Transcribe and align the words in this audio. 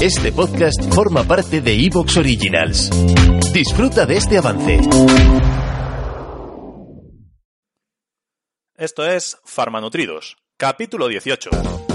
Este 0.00 0.32
podcast 0.32 0.82
forma 0.94 1.24
parte 1.24 1.60
de 1.60 1.74
Evox 1.74 2.16
Originals. 2.16 2.88
Disfruta 3.52 4.06
de 4.06 4.16
este 4.16 4.38
avance. 4.38 4.80
Esto 8.78 9.04
es 9.04 9.36
Farmanutridos, 9.44 10.38
capítulo 10.56 11.06
18. 11.06 11.89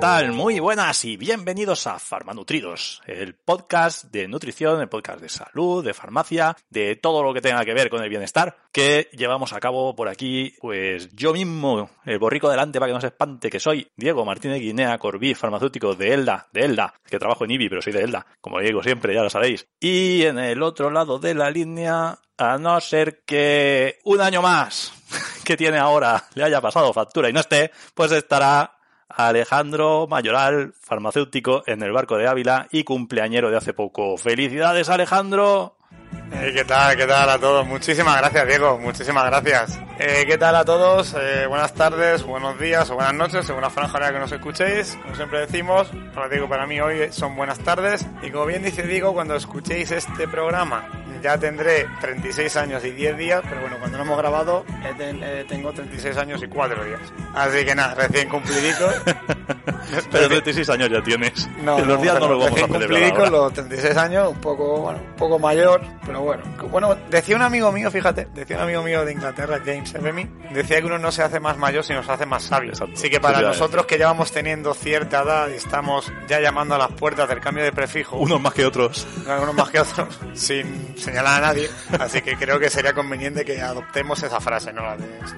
¿Qué 0.00 0.06
tal? 0.06 0.32
Muy 0.32 0.60
buenas 0.60 1.04
y 1.04 1.18
bienvenidos 1.18 1.86
a 1.86 1.98
Farmanutridos, 1.98 3.02
el 3.04 3.34
podcast 3.34 4.04
de 4.04 4.28
nutrición, 4.28 4.80
el 4.80 4.88
podcast 4.88 5.20
de 5.20 5.28
salud, 5.28 5.84
de 5.84 5.92
farmacia, 5.92 6.56
de 6.70 6.96
todo 6.96 7.22
lo 7.22 7.34
que 7.34 7.42
tenga 7.42 7.66
que 7.66 7.74
ver 7.74 7.90
con 7.90 8.02
el 8.02 8.08
bienestar 8.08 8.56
que 8.72 9.10
llevamos 9.12 9.52
a 9.52 9.60
cabo 9.60 9.94
por 9.94 10.08
aquí, 10.08 10.54
pues 10.58 11.14
yo 11.14 11.34
mismo, 11.34 11.90
el 12.06 12.18
borrico 12.18 12.48
delante 12.48 12.78
para 12.78 12.88
que 12.88 12.94
no 12.94 13.00
se 13.02 13.08
espante, 13.08 13.50
que 13.50 13.60
soy 13.60 13.86
Diego 13.94 14.24
Martínez 14.24 14.62
Guinea 14.62 14.96
Corbí, 14.96 15.34
farmacéutico 15.34 15.94
de 15.94 16.14
Elda, 16.14 16.48
de 16.50 16.62
Elda, 16.62 16.94
que 17.04 17.18
trabajo 17.18 17.44
en 17.44 17.50
IBI, 17.50 17.68
pero 17.68 17.82
soy 17.82 17.92
de 17.92 18.02
Elda, 18.02 18.24
como 18.40 18.58
digo 18.60 18.82
siempre, 18.82 19.12
ya 19.12 19.22
lo 19.22 19.28
sabéis. 19.28 19.66
Y 19.78 20.22
en 20.22 20.38
el 20.38 20.62
otro 20.62 20.90
lado 20.90 21.18
de 21.18 21.34
la 21.34 21.50
línea, 21.50 22.18
a 22.38 22.56
no 22.56 22.80
ser 22.80 23.22
que 23.26 23.98
un 24.04 24.22
año 24.22 24.40
más 24.40 24.94
que 25.44 25.58
tiene 25.58 25.76
ahora 25.76 26.24
le 26.32 26.44
haya 26.44 26.62
pasado 26.62 26.90
factura 26.94 27.28
y 27.28 27.34
no 27.34 27.40
esté, 27.40 27.70
pues 27.94 28.12
estará 28.12 28.79
Alejandro 29.28 30.06
Mayoral, 30.06 30.72
farmacéutico 30.80 31.62
en 31.66 31.82
el 31.82 31.92
barco 31.92 32.16
de 32.16 32.28
Ávila 32.28 32.68
y 32.70 32.84
cumpleañero 32.84 33.50
de 33.50 33.56
hace 33.56 33.72
poco. 33.72 34.16
¡Felicidades, 34.16 34.88
Alejandro! 34.88 35.79
Eh, 36.32 36.52
¿Qué 36.54 36.64
tal? 36.64 36.96
¿Qué 36.96 37.06
tal 37.06 37.28
a 37.28 37.38
todos? 37.38 37.66
Muchísimas 37.66 38.16
gracias, 38.18 38.46
Diego. 38.46 38.78
Muchísimas 38.78 39.24
gracias. 39.26 39.78
Eh, 39.98 40.24
¿Qué 40.26 40.38
tal 40.38 40.54
a 40.56 40.64
todos? 40.64 41.14
Eh, 41.18 41.46
buenas 41.46 41.74
tardes, 41.74 42.22
buenos 42.22 42.58
días 42.58 42.88
o 42.90 42.94
buenas 42.94 43.14
noches, 43.14 43.46
según 43.46 43.62
la 43.62 43.70
franja 43.70 43.96
horaria 43.96 44.14
que 44.14 44.20
nos 44.20 44.32
escuchéis. 44.32 44.96
Como 45.02 45.14
siempre 45.16 45.40
decimos, 45.40 45.90
para 46.14 46.28
Diego, 46.28 46.48
para 46.48 46.66
mí 46.66 46.80
hoy 46.80 47.12
son 47.12 47.34
buenas 47.36 47.58
tardes. 47.58 48.06
Y 48.22 48.30
como 48.30 48.46
bien 48.46 48.62
dice 48.62 48.84
Diego, 48.84 49.12
cuando 49.12 49.34
escuchéis 49.34 49.90
este 49.90 50.28
programa 50.28 50.88
ya 51.22 51.38
tendré 51.38 51.86
36 52.00 52.56
años 52.56 52.84
y 52.84 52.90
10 52.90 53.16
días, 53.16 53.42
pero 53.48 53.60
bueno, 53.60 53.76
cuando 53.78 53.98
lo 53.98 54.04
hemos 54.04 54.18
grabado 54.18 54.64
tengo 55.48 55.72
36 55.72 56.16
años 56.16 56.42
y 56.42 56.48
4 56.48 56.84
días. 56.84 57.00
Así 57.34 57.64
que 57.64 57.74
nada, 57.74 57.94
recién 57.94 58.28
cumplidito. 58.28 58.88
pero 60.10 60.28
36 60.28 60.70
años 60.70 60.88
ya 60.90 61.02
tienes. 61.02 61.48
No, 61.62 61.78
los 61.84 62.00
días 62.00 62.18
no 62.18 62.28
los 62.28 62.44
vamos 62.44 62.62
a 62.62 62.66
celebrar 62.66 63.14
con 63.14 63.32
los 63.32 63.52
36 63.52 63.96
años, 63.96 64.30
un 64.30 64.40
poco, 64.40 64.80
bueno, 64.80 64.98
un 64.98 65.16
poco 65.16 65.38
mayor, 65.38 65.80
pero 66.06 66.19
bueno. 66.22 66.42
Bueno, 66.70 66.96
decía 67.08 67.36
un 67.36 67.42
amigo 67.42 67.72
mío, 67.72 67.90
fíjate, 67.90 68.28
decía 68.34 68.56
un 68.56 68.62
amigo 68.64 68.82
mío 68.82 69.04
de 69.04 69.12
Inglaterra, 69.12 69.60
James 69.64 69.94
Evemy, 69.94 70.28
decía 70.50 70.80
que 70.80 70.86
uno 70.86 70.98
no 70.98 71.10
se 71.12 71.22
hace 71.22 71.40
más 71.40 71.56
mayor, 71.56 71.84
sino 71.84 72.02
se 72.02 72.12
hace 72.12 72.26
más 72.26 72.42
sabio. 72.44 72.72
Así 72.72 73.10
que 73.10 73.20
para 73.20 73.40
nosotros 73.40 73.86
que 73.86 73.98
ya 73.98 74.06
vamos 74.06 74.32
teniendo 74.32 74.74
cierta 74.74 75.22
edad 75.22 75.48
y 75.48 75.54
estamos 75.54 76.12
ya 76.28 76.40
llamando 76.40 76.74
a 76.74 76.78
las 76.78 76.92
puertas 76.92 77.28
del 77.28 77.40
cambio 77.40 77.64
de 77.64 77.72
prefijo. 77.72 78.16
Unos 78.16 78.40
más 78.40 78.54
que 78.54 78.64
otros. 78.66 79.06
Unos 79.26 79.54
más 79.54 79.70
que 79.70 79.80
otros, 79.80 80.18
sin 80.34 80.96
señalar 80.96 81.42
a 81.42 81.46
nadie. 81.48 81.68
Así 81.98 82.22
que 82.22 82.36
creo 82.36 82.58
que 82.58 82.70
sería 82.70 82.92
conveniente 82.92 83.44
que 83.44 83.60
adoptemos 83.60 84.22
esa 84.22 84.40
frase, 84.40 84.72
¿no? 84.72 84.82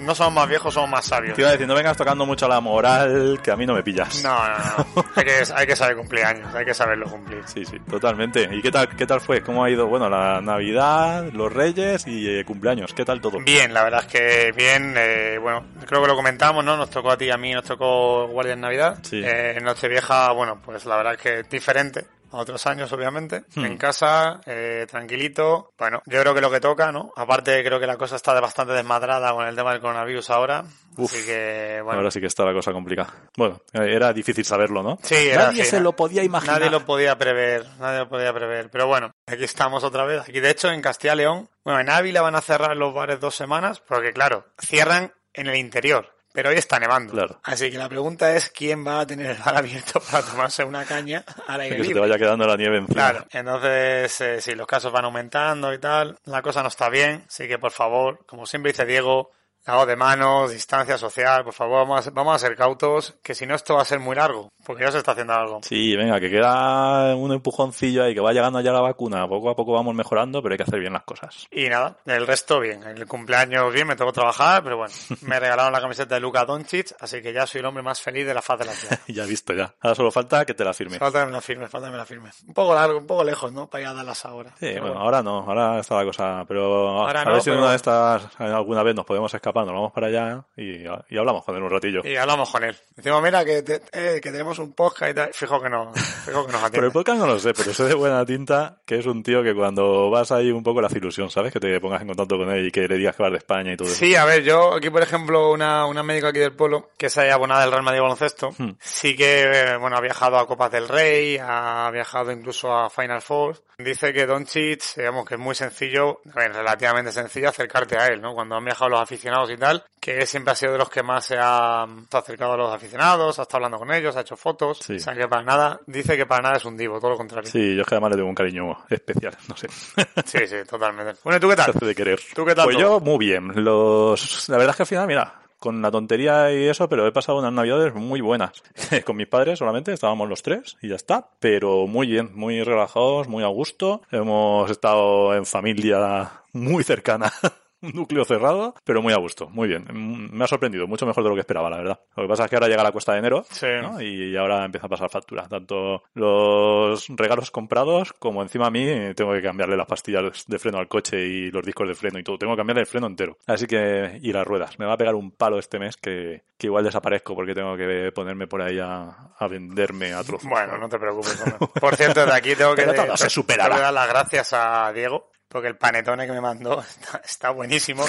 no 0.01 0.15
somos 0.15 0.33
más 0.33 0.49
viejos, 0.49 0.75
somos 0.75 0.91
más 0.91 1.05
sabios. 1.05 1.35
Te 1.35 1.43
iba 1.43 1.49
a 1.49 1.53
decir, 1.53 1.67
no 1.67 1.75
vengas 1.75 1.97
tocando 1.97 2.27
mucho 2.27 2.49
la 2.49 2.61
moral, 2.61 3.41
que 3.43 3.51
a 3.51 3.57
mí 3.57 3.67
no 3.67 3.75
me 3.75 3.83
pillas. 3.83 4.23
No, 4.23 4.37
no, 4.49 4.87
no. 4.97 5.05
hay, 5.15 5.25
que, 5.25 5.43
hay 5.55 5.67
que 5.67 5.77
saber 5.77 5.97
cumplir 5.97 6.25
años, 6.25 6.55
hay 6.55 6.65
que 6.65 6.75
saberlo 6.75 7.07
cumplir. 7.07 7.43
Sí, 7.47 7.65
sí, 7.65 7.79
totalmente. 7.81 8.49
¿Y 8.51 8.63
qué 8.63 8.71
tal, 8.71 8.89
qué 8.89 9.07
tal 9.07 9.21
fue? 9.21 9.43
¿Cómo 9.43 9.65
ha 9.65 9.71
ido? 9.71 9.87
Bueno, 9.87 10.09
la 10.09 10.41
Navidad, 10.41 10.63
los 10.73 11.53
Reyes 11.53 12.07
y 12.07 12.29
eh, 12.29 12.45
cumpleaños. 12.45 12.93
¿Qué 12.95 13.05
tal 13.05 13.21
todo? 13.21 13.39
Bien, 13.41 13.73
la 13.73 13.85
verdad 13.85 14.05
es 14.07 14.07
que 14.07 14.53
bien. 14.53 14.95
Eh, 14.97 15.39
bueno, 15.41 15.65
creo 15.87 16.03
que 16.03 16.09
lo 16.09 16.17
comentamos, 16.17 16.65
¿no? 16.65 16.77
Nos 16.77 16.91
tocó 16.91 17.11
a 17.11 17.17
ti 17.17 17.27
y 17.27 17.31
a 17.31 17.37
mí, 17.37 17.53
nos 17.53 17.65
tocó 17.65 18.27
Guardia 18.29 18.55
en 18.55 18.61
Navidad. 18.61 18.99
Sí. 19.03 19.23
Eh, 19.23 19.55
en 19.57 19.65
Nochevieja, 19.65 20.33
bueno, 20.33 20.61
pues 20.65 20.85
la 20.87 20.97
verdad 20.97 21.15
es 21.15 21.21
que 21.21 21.41
es 21.41 21.49
diferente 21.51 22.07
a 22.33 22.37
otros 22.39 22.67
años, 22.67 22.93
obviamente. 22.93 23.45
Hmm. 23.55 23.65
En 23.65 23.77
casa, 23.77 24.41
eh, 24.47 24.87
tranquilito. 24.89 25.73
Bueno, 25.79 26.03
yo 26.07 26.21
creo 26.21 26.35
que 26.35 26.41
lo 26.41 26.51
que 26.51 26.61
toca, 26.61 26.93
¿no? 26.93 27.13
Aparte, 27.17 27.63
creo 27.65 27.79
que 27.79 27.87
la 27.87 27.97
cosa 27.97 28.17
está 28.17 28.39
bastante 28.41 28.73
desmadrada 28.73 29.33
con 29.33 29.47
el 29.47 29.55
tema 29.55 29.73
del 29.73 29.81
coronavirus 29.81 30.31
ahora. 30.31 30.65
Uf, 30.97 31.13
así 31.13 31.25
que, 31.25 31.81
bueno. 31.83 31.99
Ahora 31.99 32.11
sí 32.11 32.21
que 32.21 32.27
está 32.27 32.45
la 32.45 32.53
cosa 32.53 32.73
complicada. 32.73 33.15
Bueno, 33.37 33.61
era 33.73 34.13
difícil 34.13 34.45
saberlo, 34.45 34.83
¿no? 34.83 34.99
Sí, 35.03 35.15
era 35.15 35.47
Nadie 35.47 35.63
así, 35.63 35.71
se 35.71 35.81
lo 35.81 35.95
podía 35.95 36.23
imaginar. 36.23 36.61
Nadie 36.61 36.71
lo 36.71 36.85
podía 36.85 37.17
prever, 37.17 37.67
nadie 37.79 38.01
lo 38.01 38.09
podía 38.09 38.33
prever. 38.33 38.71
Pero 38.71 38.87
bueno, 38.87 39.13
aquí 39.27 39.45
estamos 39.45 39.85
otra 39.85 40.05
vez. 40.05 40.21
Aquí, 40.21 40.41
de 40.41 40.51
hecho, 40.51 40.71
en 40.71 40.83
Castilla 40.83 41.15
y 41.15 41.19
León, 41.19 41.49
bueno, 41.65 41.81
en 41.81 41.91
Ávila 41.91 42.23
van 42.23 42.35
a 42.35 42.41
cerrar 42.41 42.77
los 42.77 42.95
bares 42.95 43.21
dos 43.21 43.35
semanas, 43.35 43.81
porque 43.81 44.13
claro, 44.13 44.47
cierran 44.59 45.13
en 45.35 45.47
el 45.47 45.57
interior. 45.57 46.15
Pero 46.33 46.51
hoy 46.51 46.57
está 46.57 46.79
nevando. 46.81 47.13
Claro. 47.13 47.39
Así 47.45 47.71
que 47.71 47.79
la 47.79 47.89
pregunta 47.89 48.35
es 48.35 48.49
quién 48.51 48.87
va 48.87 49.01
a 49.01 49.07
tener 49.07 49.33
el 49.33 49.37
bar 49.39 49.57
abierto 49.59 50.01
para 50.11 50.25
tomarse 50.25 50.65
una 50.65 50.85
caña 50.85 51.25
al 51.47 51.61
aire 51.61 51.77
Que 51.77 51.83
se 51.83 51.89
te 51.89 51.95
libre. 51.95 52.09
vaya 52.09 52.19
quedando 52.19 52.47
la 52.47 52.57
nieve 52.57 52.79
encima. 52.79 52.95
Claro, 52.95 53.27
entonces 53.31 54.21
eh, 54.21 54.41
si 54.41 54.55
los 54.55 54.67
casos 54.67 54.93
van 54.93 55.05
aumentando 55.05 55.73
y 55.73 55.79
tal, 55.79 56.19
la 56.25 56.41
cosa 56.43 56.63
no 56.63 56.69
está 56.69 56.89
bien, 56.89 57.25
así 57.29 57.47
que 57.49 57.59
por 57.59 57.73
favor, 57.73 58.25
como 58.27 58.47
siempre 58.47 58.73
dice 58.73 58.87
Diego, 58.87 59.31
lavado 59.67 59.87
de 59.87 59.97
manos, 59.97 60.51
distancia 60.51 60.99
social, 60.99 61.45
por 61.45 61.55
favor, 61.55 61.87
vamos 61.87 62.07
a, 62.07 62.11
vamos 62.11 62.35
a 62.35 62.39
ser 62.47 62.57
cautos, 62.57 63.15
que 63.23 63.35
si 63.35 63.47
no 63.47 63.55
esto 63.55 63.75
va 63.77 63.83
a 63.83 63.85
ser 63.85 64.01
muy 64.01 64.17
largo, 64.17 64.51
porque 64.65 64.85
ya 64.85 64.93
se 64.93 64.99
está 64.99 65.13
haciendo 65.13 65.33
algo. 65.35 65.61
Sí, 65.63 65.97
venga, 65.97 66.19
que 66.21 66.31
queda 66.31 67.15
un 67.17 67.33
empujoncillo 67.33 68.05
ahí, 68.05 68.15
que 68.15 68.21
va 68.21 68.33
llegando 68.33 68.61
ya 68.61 68.73
la 68.73 68.81
vacuna. 68.81 69.27
Poco 69.29 69.51
a 69.51 69.57
poco 69.57 69.73
vamos 69.73 69.95
mejorando, 69.95 70.43
pero 70.43 70.53
hay 70.55 70.57
que 70.59 70.63
hacer 70.65 70.81
bien 70.81 70.93
las 70.93 71.03
cosas. 71.05 71.47
Y 71.51 71.69
nada, 71.69 71.97
el 72.07 72.27
resto 72.27 72.61
bien. 72.61 72.83
El 72.85 73.07
cumpleaños 73.07 73.73
bien, 73.73 73.87
me 73.87 73.97
tocó 73.97 74.13
trabajar, 74.13 74.63
pero 74.63 74.77
bueno, 74.77 74.93
me 75.23 75.39
regalaron 75.41 75.73
la 75.73 75.81
camiseta 75.81 76.15
de 76.15 76.21
Luka 76.21 76.45
Doncic, 76.45 76.93
así 77.01 77.21
que 77.23 77.33
ya 77.33 77.47
soy 77.47 77.61
el 77.61 77.67
hombre 77.67 77.83
más 77.83 78.01
feliz 78.01 78.27
de 78.27 78.35
la 78.35 78.43
faz 78.43 78.59
de 78.59 78.65
la 78.67 78.73
tierra. 78.73 78.99
ya 79.09 79.25
visto, 79.25 79.53
ya. 79.53 79.75
Ahora 79.81 79.95
solo 79.95 80.11
falta 80.11 80.45
que 80.45 80.55
te 80.55 80.65
la 80.65 80.75
firme. 80.75 80.99
Falta 80.99 81.21
que 81.21 81.27
me 81.27 81.33
la 81.33 81.41
firme, 81.41 81.69
falta 81.69 81.87
que 81.89 81.93
me 81.93 81.99
la 81.99 82.07
firme. 82.07 82.31
Un 82.47 82.55
poco 82.55 82.75
largo, 82.75 82.99
un 82.99 83.07
poco 83.07 83.25
lejos, 83.25 83.53
¿no? 83.53 83.69
Para 83.69 83.83
ir 83.83 83.89
a 83.89 83.95
darlas 83.95 84.25
ahora. 84.25 84.51
Sí, 84.51 84.67
Pero 84.73 84.83
bueno, 84.83 85.01
ahora 85.01 85.23
no, 85.23 85.39
ahora 85.41 85.81
está 85.81 85.97
la 85.97 86.05
cosa. 86.05 86.45
Pero 86.47 87.01
Ahora 87.01 87.23
a 87.23 87.25
no, 87.25 87.33
ver 87.33 87.43
si 87.43 87.51
pero- 87.51 87.61
una 87.63 87.71
de 87.71 87.77
estas 87.77 88.23
alguna 88.41 88.83
vez 88.83 88.95
nos 88.95 89.05
podemos 89.07 89.33
escapar, 89.33 89.65
nos 89.65 89.75
vamos 89.75 89.93
para 89.93 90.07
allá 90.09 90.45
y, 90.57 90.85
y 91.11 91.19
hablamos 91.19 91.45
con 91.45 91.57
él 91.57 91.63
un 91.63 91.71
ratillo. 91.71 92.01
Y 92.05 92.17
hablamos 92.17 92.51
con 92.51 92.65
él. 92.65 92.77
Decimos, 92.97 93.23
mira, 93.23 93.45
que, 93.45 93.63
te- 93.63 93.83
eh, 93.93 94.21
que 94.21 94.31
tenemos 94.31 94.52
un 94.59 94.73
podcast 94.73 95.11
y 95.11 95.15
tal. 95.15 95.31
Fijo 95.35 95.61
que 95.61 95.69
no, 95.71 95.93
fijo 95.95 96.47
que 96.47 96.53
nos 96.53 96.63
atiende. 96.65 96.87
el 96.87 96.93
podcast 96.93 97.19
no 97.19 97.27
lo 97.27 97.39
sé, 97.39 97.53
pero 97.55 97.73
sé 97.73 97.85
de 97.85 97.95
buena 97.95 98.25
tinta 98.25 98.79
que 98.87 98.99
es 98.99 99.07
un 99.07 99.23
tío 99.23 99.43
que 99.43 99.55
cuando 99.55 100.11
vas 100.11 100.33
ahí 100.33 100.51
un 100.51 100.63
poco 100.63 100.81
la 100.81 100.89
ilusión, 100.93 101.31
¿sabes? 101.31 101.53
Que 101.53 101.61
te 101.61 101.81
pongas 101.81 102.03
en 102.03 102.09
contacto 102.09 102.37
con 102.37 102.51
él 102.51 102.67
y 102.67 102.71
que 102.71 102.87
le 102.89 102.97
digas 102.97 103.17
que 103.17 103.23
vas 103.23 103.33
de 103.33 103.39
España 103.39 103.73
y 103.73 103.77
todo 103.77 103.89
eso. 103.89 103.97
Sí, 103.97 104.15
a 104.15 104.25
ver, 104.25 104.43
yo 104.43 104.75
aquí, 104.75 104.91
por 104.91 105.03
ejemplo, 105.03 105.51
una, 105.53 105.87
una 105.87 106.03
médico 106.03 106.27
aquí 106.29 106.39
del 106.39 106.55
pueblo, 106.55 106.91
que 106.97 107.07
es 107.07 107.19
abonada 107.19 107.63
del 107.63 107.71
Real 107.71 107.83
Madrid 107.83 108.01
Baloncesto, 108.01 108.51
Hmm. 108.59 108.73
sí 108.81 109.17
que, 109.17 109.43
eh, 109.43 109.77
bueno, 109.79 109.97
ha 109.97 110.01
viajado 110.01 110.37
a 110.39 110.47
Copas 110.47 110.71
del 110.71 110.89
Rey, 110.89 111.39
ha 111.41 111.91
viajado 111.93 112.31
incluso 112.33 112.73
a 112.73 112.91
Final 112.91 113.23
Four. 113.23 113.57
Dice 113.79 114.13
que 114.13 114.27
Doncic, 114.27 114.83
digamos 114.97 115.27
que 115.27 115.35
es 115.35 115.41
muy 115.41 115.55
sencillo, 115.55 116.21
relativamente 116.27 117.11
sencillo 117.13 117.49
acercarte 117.49 117.97
a 117.99 118.07
él, 118.09 118.21
¿no? 118.21 118.35
Cuando 118.35 118.57
han 118.57 118.65
viajado 118.65 118.91
los 118.91 119.01
aficionados 119.01 119.51
y 119.51 119.57
tal, 119.57 119.85
que 120.03 120.19
él 120.19 120.27
siempre 120.27 120.51
ha 120.51 120.57
sido 120.57 120.73
de 120.73 120.79
los 120.79 120.91
que 120.91 121.05
más 121.05 121.25
se 121.25 121.37
ha, 121.39 121.87
se 122.11 122.17
ha 122.17 122.21
acercado 122.21 122.55
a 122.55 122.57
los 122.57 122.75
aficionados, 122.75 123.39
ha 123.39 123.43
estado 123.43 123.59
hablando 123.59 123.79
con 123.79 123.95
ellos, 123.95 124.17
ha 124.17 124.23
hecho 124.23 124.37
fotos. 124.37 124.81
Sí. 124.81 124.97
O 124.97 124.99
sea 124.99 125.15
que 125.15 125.29
para 125.29 125.45
nada, 125.45 125.81
dice 125.87 126.17
que 126.17 126.27
para 126.27 126.43
nada 126.43 126.57
es 126.57 126.65
un 126.65 126.77
divo, 126.77 126.99
todo 126.99 127.13
lo 127.13 127.17
contrario. 127.17 127.49
Sí, 127.49 127.77
yo 127.77 127.83
es 127.83 127.87
que 127.87 127.95
además 127.95 128.11
le 128.11 128.17
tengo 128.17 128.29
un 128.29 128.35
cariño 128.35 128.79
especial, 128.91 129.37
no 129.49 129.57
sé. 129.57 129.69
Sí, 130.25 130.45
sí, 130.49 130.57
totalmente. 130.69 131.21
Bueno, 131.23 131.37
¿y 131.37 131.41
tú 131.41 131.49
qué 131.49 131.55
tal? 131.55 131.73
de 131.73 131.95
querer. 131.95 132.21
¿Tú 132.35 132.45
qué 132.45 132.53
tal 132.53 132.65
Pues 132.65 132.77
todo? 132.77 132.99
yo 132.99 133.01
muy 133.01 133.19
bien. 133.19 133.53
Los, 133.63 134.49
la 134.49 134.57
verdad 134.57 134.71
es 134.73 134.77
que 134.77 134.83
al 134.83 134.87
final, 134.89 135.07
mira, 135.07 135.35
con 135.61 135.81
la 135.81 135.93
tontería 135.93 136.53
y 136.53 136.67
eso, 136.67 136.89
pero 136.89 137.07
he 137.07 137.13
pasado 137.13 137.39
unas 137.39 137.53
navidades 137.53 137.95
muy 137.95 138.21
buenas. 138.21 138.61
con 139.07 139.15
mis 139.17 139.29
padres 139.29 139.61
solamente, 139.61 139.93
estábamos 139.93 140.29
los 140.29 140.43
tres 140.43 140.77
y 140.83 140.89
ya 140.89 140.97
está. 140.97 141.29
Pero 141.39 141.87
muy 141.87 142.09
bien, 142.09 142.33
muy 142.35 142.65
relajados, 142.65 143.29
muy 143.29 143.45
a 143.45 143.49
gusto. 143.49 144.03
Hemos 144.11 144.69
estado 144.69 145.33
en 145.37 145.47
familia 145.47 146.43
muy 146.53 146.83
cercana. 146.83 147.33
un 147.83 147.93
núcleo 147.93 148.25
cerrado, 148.25 148.75
pero 148.85 149.03
muy 149.03 149.13
a 149.13 149.19
gusto, 149.19 149.49
muy 149.51 149.69
bien. 149.69 149.85
Mm, 149.93 150.37
Me 150.37 150.45
ha 150.45 150.49
sorprendido, 150.49 150.87
mucho 150.87 151.07
mejor 151.07 151.23
de 151.25 151.29
lo 151.31 151.35
que 151.35 151.41
esperaba, 151.41 151.69
la 151.71 151.77
verdad. 151.79 152.01
Lo 152.17 152.23
que 152.25 152.29
pasa 152.29 152.45
es 152.45 152.51
que 152.51 152.57
ahora 152.57 152.69
llega 152.69 152.83
la 152.83 152.93
cuesta 152.93 153.13
de 153.13 153.19
enero 153.19 153.45
Sí. 153.51 153.67
¿no? 153.83 154.01
y 154.01 154.37
ahora 154.37 154.65
empieza 154.65 154.87
a 154.87 154.91
pasar 154.91 155.11
factura. 155.11 155.49
Tanto 155.49 156.03
los 156.15 157.07
regalos 157.09 157.51
comprados 157.51 158.13
como 158.15 158.43
encima 158.43 158.67
a 158.67 158.71
mí 158.71 158.87
tengo 159.15 159.33
que 159.33 159.43
cambiarle 159.43 159.77
las 159.77 159.87
pastillas 159.87 160.45
de 160.47 160.59
freno 160.59 160.79
al 160.79 160.89
coche 160.89 161.19
y 161.25 161.51
los 161.51 161.65
discos 161.65 161.89
de 161.89 161.95
freno 161.95 162.19
y 162.19 162.23
todo. 162.25 162.39
Tengo 162.39 162.53
que 162.55 162.59
cambiarle 162.59 162.81
el 162.83 162.87
freno 162.87 163.07
entero. 163.07 163.37
Así 163.47 163.67
que, 163.67 164.19
y 164.23 164.33
las 164.33 164.47
ruedas. 164.47 164.79
Me 164.79 164.87
va 164.87 164.95
a 164.95 164.97
pegar 164.97 165.15
un 165.15 165.31
palo 165.33 165.59
este 165.59 165.79
mes 165.79 165.97
que, 165.97 166.43
que 166.57 166.67
igual 166.69 166.85
desaparezco 166.85 167.35
porque 167.35 167.55
tengo 167.55 167.77
que 167.77 168.11
ponerme 168.15 168.47
por 168.47 168.63
ahí 168.63 168.79
a, 168.79 169.33
a 169.39 169.49
venderme 169.49 170.13
a 170.13 170.23
trozos. 170.23 170.49
Bueno, 170.49 170.79
no 170.79 170.89
te 170.89 170.99
preocupes. 170.99 171.41
hombre. 171.41 171.59
Por 171.81 171.97
cierto, 171.97 172.25
de 172.25 172.33
aquí 172.33 172.55
tengo 172.55 172.75
que, 172.75 172.83
Pero 172.83 172.95
todo 173.05 173.17
se 173.17 173.29
superará. 173.31 173.65
tengo 173.65 173.77
que 173.79 173.83
dar 173.85 173.93
las 173.95 174.09
gracias 174.09 174.53
a 174.53 174.93
Diego. 174.93 175.31
Porque 175.53 175.69
el 175.69 175.77
panetone 175.77 176.27
que 176.27 176.33
me 176.33 176.41
mandó 176.41 176.81
está, 176.89 177.21
está 177.23 177.51
buenísimo. 177.51 178.05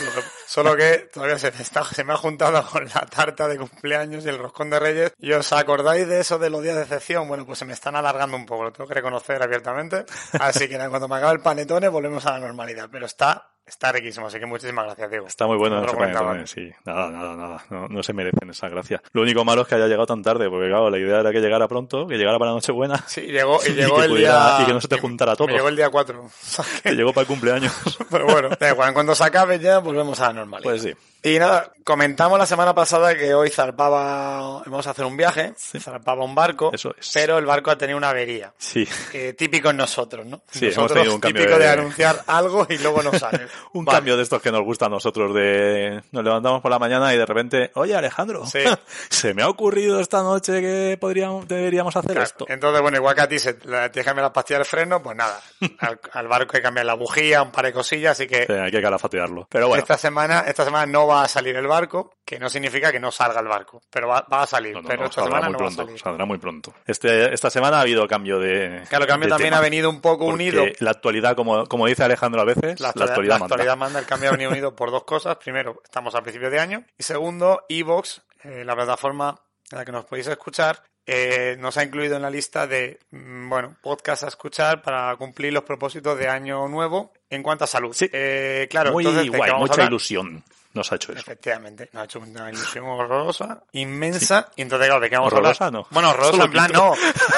solo 0.47 0.77
que 0.77 1.09
todavía 1.13 1.37
se 1.37 1.49
está, 1.49 1.83
se 1.83 2.05
me 2.05 2.13
ha 2.13 2.17
juntado 2.17 2.65
con 2.71 2.85
la 2.85 3.01
tarta 3.01 3.49
de 3.49 3.57
cumpleaños 3.57 4.25
y 4.25 4.29
el 4.29 4.39
roscón 4.39 4.69
de 4.69 4.79
reyes. 4.79 5.13
¿Y 5.19 5.33
os 5.33 5.51
acordáis 5.51 6.07
de 6.07 6.21
eso 6.21 6.39
de 6.39 6.49
los 6.49 6.63
días 6.63 6.75
de 6.77 6.83
excepción? 6.83 7.27
Bueno, 7.27 7.45
pues 7.45 7.59
se 7.59 7.65
me 7.65 7.73
están 7.73 7.97
alargando 7.97 8.37
un 8.37 8.45
poco, 8.45 8.63
lo 8.63 8.71
tengo 8.71 8.87
que 8.87 8.93
reconocer 8.93 9.43
abiertamente. 9.43 10.05
Así 10.39 10.69
que 10.69 10.77
cuando 10.77 11.07
me 11.09 11.17
acabe 11.17 11.33
el 11.33 11.41
panetone 11.41 11.89
volvemos 11.89 12.25
a 12.25 12.31
la 12.31 12.39
normalidad. 12.39 12.87
Pero 12.89 13.05
está, 13.05 13.52
está 13.65 13.92
riquísimo, 13.92 14.27
así 14.27 14.39
que 14.39 14.45
muchísimas 14.45 14.86
gracias, 14.86 15.10
Diego. 15.10 15.27
Está 15.27 15.48
muy 15.48 15.57
bueno 15.57 15.86
panetone, 15.86 16.48
sí. 16.48 16.71
Nada, 16.86 17.10
nada, 17.10 17.36
nada. 17.36 17.65
No, 17.69 17.88
no 17.88 18.04
se 18.04 18.13
merecen 18.13 18.50
esa 18.50 18.69
gracia. 18.69 19.01
Lo 19.13 19.21
único 19.21 19.44
malo 19.45 19.62
es 19.63 19.68
que 19.68 19.75
haya 19.75 19.88
llegado 19.88 20.06
tan 20.06 20.21
tarde, 20.21 20.50
porque 20.50 20.68
claro, 20.68 20.89
la 20.89 20.98
idea 20.98 21.19
era 21.19 21.31
que 21.31 21.39
llegara 21.39 21.68
pronto, 21.68 22.07
que 22.07 22.18
llegara 22.18 22.38
para 22.39 22.51
la 22.51 22.56
Nochebuena. 22.56 23.04
Sí, 23.07 23.21
llegó, 23.21 23.60
y 23.68 23.71
llegó 23.71 24.01
el 24.04 24.12
pudiera- 24.12 24.56
día... 24.57 24.63
y 24.63 24.65
que 24.68 24.74
no 24.74 24.81
se 24.81 24.88
te 24.88 25.00
juntara 25.00 25.36
todo. 25.36 25.48
Llegó 25.48 25.69
el 25.69 25.75
día 25.75 25.89
4. 25.89 26.24
Que 26.83 26.92
llegó 26.95 27.13
para 27.13 27.21
el 27.21 27.27
cumpleaños. 27.27 27.74
Pero 28.10 28.25
bueno, 28.25 28.50
da 28.60 28.69
igual, 28.69 28.94
cuando 28.94 29.15
se 29.15 29.24
acabe 29.24 29.60
ya 29.60 29.80
volvemos 29.80 30.19
a 30.19 30.27
la 30.27 30.33
normalidad. 30.33 30.69
Pues 30.69 30.81
sí. 30.81 30.94
Y 31.25 31.39
nada, 31.39 31.71
comentamos 31.85 32.37
la 32.37 32.45
semana 32.45 32.75
pasada 32.75 33.15
que 33.17 33.33
hoy 33.33 33.49
zarpaba, 33.49 34.61
vamos 34.65 34.85
a 34.87 34.89
hacer 34.91 35.05
un 35.05 35.15
viaje, 35.15 35.53
zarpaba 35.57 36.25
un 36.25 36.35
barco, 36.35 36.71
Eso 36.73 36.93
es. 36.99 37.11
pero 37.13 37.37
el 37.37 37.45
barco 37.45 37.71
ha 37.71 37.77
tenido 37.77 37.97
una 37.97 38.09
avería. 38.09 38.53
Sí. 38.57 38.85
Eh, 39.13 39.31
típico 39.31 39.69
en 39.69 39.77
nosotros, 39.77 40.25
¿no? 40.25 40.41
Sí, 40.51 40.65
hemos 40.65 40.75
nosotros, 40.77 40.97
tenido 40.97 41.15
un 41.15 41.21
cambio 41.21 41.41
típico 41.43 41.57
de... 41.59 41.65
de- 41.65 41.71
anunciar 41.71 42.23
algo 42.27 42.67
y 42.69 42.77
luego 42.79 43.01
no 43.03 43.13
sale. 43.13 43.47
Un 43.73 43.85
Vale. 43.85 43.97
cambio 43.97 44.17
de 44.17 44.23
estos 44.23 44.41
que 44.41 44.51
nos 44.51 44.63
gusta 44.63 44.87
a 44.87 44.89
nosotros 44.89 45.33
de 45.33 46.01
nos 46.11 46.23
levantamos 46.23 46.61
por 46.61 46.69
la 46.69 46.77
mañana 46.79 47.13
y 47.13 47.17
de 47.17 47.25
repente, 47.25 47.71
oye 47.75 47.95
Alejandro, 47.95 48.45
Sí. 48.45 48.59
se 49.09 49.33
me 49.33 49.43
ha 49.43 49.47
ocurrido 49.49 49.99
esta 50.01 50.21
noche 50.23 50.59
que 50.61 50.97
podríamos, 50.99 51.47
deberíamos 51.47 51.95
hacer 51.95 52.11
Claro, 52.11 52.23
esto. 52.25 52.45
Entonces, 52.49 52.81
bueno, 52.81 52.97
igual 52.97 53.15
que 53.15 53.21
a 53.21 53.27
ti 53.29 53.39
se, 53.39 53.57
la- 53.63 53.89
tienes 53.89 54.03
que 54.03 54.09
cambiar 54.09 54.23
las 54.25 54.31
pastillas 54.33 54.59
de 54.59 54.65
freno, 54.65 55.01
pues 55.01 55.15
nada, 55.15 55.39
al, 55.79 55.99
al 56.11 56.27
barco 56.27 56.51
hay 56.53 56.59
que 56.59 56.63
cambiar 56.63 56.85
la 56.85 56.95
bujía, 56.95 57.41
un 57.41 57.51
par 57.51 57.63
de 57.65 57.71
cosillas, 57.73 58.11
así 58.11 58.27
que 58.27 58.45
Sí, 58.45 58.51
hay 58.53 58.71
que 58.71 58.81
calafatearlo. 58.81 59.47
Pero 59.49 59.69
bueno, 59.69 59.81
esta 59.81 59.97
semana 59.97 60.41
esta 60.47 60.65
semana 60.65 60.85
no 60.85 61.07
va 61.07 61.12
a 61.21 61.27
salir 61.27 61.56
el 61.56 61.68
barco, 61.68 62.15
que 62.25 62.39
no 62.39 62.50
significa 62.50 62.92
que 62.92 63.00
no 63.00 63.12
salga 63.12 63.39
el 63.39 63.48
barco, 63.48 63.81
pero 63.92 64.07
va, 64.07 64.25
va 64.31 64.42
a 64.42 64.48
salir, 64.48 64.74
no, 64.74 64.81
no, 64.81 64.88
pero 64.88 65.01
no, 65.04 65.10
esta 65.10 65.21
saldrá 65.21 65.39
semana 65.42 65.50
muy 65.50 65.51
va 65.51 65.56
a 65.56 65.57
pronto. 65.68 65.83
salir. 65.86 66.00
Saldrá 66.01 66.25
muy 66.25 66.38
pronto. 66.39 66.74
Este, 66.88 67.33
esta 67.33 67.50
semana 67.51 67.77
ha 67.77 67.81
habido 67.81 68.07
cambio 68.07 68.39
de. 68.39 68.83
Claro, 68.89 69.04
el 69.04 69.10
cambio 69.10 69.30
también 69.30 69.50
tema. 69.51 69.57
ha 69.60 69.62
venido 69.62 69.89
un 69.89 70.01
poco 70.01 70.25
unido. 70.25 70.63
La 70.80 70.89
actualidad, 70.92 71.36
como, 71.36 71.68
como 71.68 71.86
dice 71.86 72.04
Alejandro 72.04 72.42
a 72.42 72.45
veces, 72.45 72.80
La 72.80 72.88
la 72.95 73.06
actualidad, 73.06 73.12
actualidad, 73.12 73.33
la 73.36 73.39
manda. 73.39 73.45
actualidad 73.56 73.77
manda. 73.77 74.00
El 74.00 74.06
cambio 74.06 74.30
ha 74.30 74.31
venido 74.31 74.50
unido 74.51 74.75
por 74.75 74.89
dos 74.89 75.04
cosas. 75.04 75.36
Primero, 75.38 75.81
estamos 75.83 76.15
a 76.15 76.21
principio 76.21 76.50
de 76.50 76.60
año. 76.60 76.83
Y 76.98 77.04
segundo, 77.04 77.65
Evox, 77.69 78.21
eh, 78.44 78.63
la 78.65 78.75
plataforma 78.75 79.39
en 79.71 79.77
la 79.77 79.86
que 79.86 79.92
nos 79.92 80.06
podéis 80.06 80.27
escuchar, 80.27 80.81
eh, 81.06 81.57
nos 81.60 81.75
ha 81.77 81.83
incluido 81.83 82.15
en 82.15 82.21
la 82.21 82.30
lista 82.30 82.65
de, 82.68 82.98
mm, 83.12 83.50
bueno, 83.50 83.75
podcasts 83.81 84.24
a 84.24 84.27
escuchar 84.30 84.81
para 84.81 85.13
cumplir 85.18 85.51
los 85.51 85.63
propósitos 85.63 86.18
de 86.18 86.30
año 86.30 86.65
nuevo 86.69 87.12
en 87.30 87.44
cuanto 87.44 87.65
a 87.65 87.68
salud. 87.68 87.94
Sí. 87.94 88.10
Eh, 88.13 88.68
claro, 88.69 88.94
Muy 88.94 89.04
entonces, 89.04 89.25
¿de 89.25 89.31
qué 89.31 89.38
guay, 89.38 89.54
mucha 89.54 89.83
ilusión 89.83 90.44
nos 90.73 90.91
ha 90.91 90.95
hecho 90.95 91.11
eso. 91.11 91.21
Efectivamente, 91.21 91.89
nos 91.93 92.01
ha 92.01 92.05
hecho 92.05 92.19
una 92.19 92.49
ilusión 92.49 92.85
horrorosa, 92.87 93.63
inmensa, 93.73 94.51
y 94.55 94.61
entonces, 94.63 94.87
claro, 94.87 95.01
¿de 95.01 95.09
qué 95.09 95.15
vamos 95.17 95.33
Horrorosa, 95.33 95.65
a 95.65 95.67
hablar? 95.67 95.81
no. 95.83 95.87
Bueno, 95.91 96.09
horrorosa 96.09 96.43
en 96.45 96.51
plan, 96.51 96.71
no. 96.71 96.93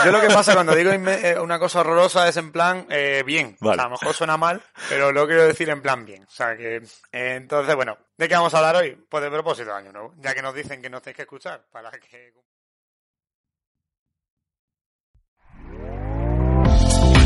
Yo 0.06 0.12
lo 0.12 0.22
que 0.22 0.28
pasa 0.28 0.54
cuando 0.54 0.74
digo 0.76 0.92
eh, 0.94 1.40
una 1.40 1.60
cosa 1.60 1.82
horrorosa 1.82 2.28
es 2.28 2.38
en 2.38 2.52
plan 2.52 2.86
eh, 2.90 3.24
bien. 3.26 3.58
Vale. 3.60 3.74
O 3.74 3.76
sea, 3.76 3.84
a 3.84 3.90
lo 3.90 3.92
mejor 3.92 4.14
suena 4.16 4.38
mal, 4.38 4.62
pero 4.90 5.12
lo 5.12 5.26
quiero 5.28 5.46
decir 5.46 5.70
en 5.70 5.82
plan 5.82 6.06
bien. 6.06 6.24
O 6.24 6.32
sea, 6.32 6.56
que, 6.56 6.78
eh, 6.78 6.82
entonces, 7.12 7.76
bueno, 7.76 7.98
¿de 8.18 8.28
qué 8.28 8.36
vamos 8.36 8.54
a 8.54 8.58
hablar 8.58 8.78
hoy? 8.78 8.98
Pues 9.10 9.24
de 9.24 9.30
propósito 9.32 9.70
de 9.70 9.76
año 9.76 9.92
nuevo, 9.92 10.14
ya 10.20 10.34
que 10.34 10.42
nos 10.42 10.54
dicen 10.56 10.82
que 10.82 10.90
nos 10.90 11.02
tenéis 11.02 11.18
que 11.18 11.22
escuchar 11.24 11.66
para 11.72 11.92
que... 11.92 12.34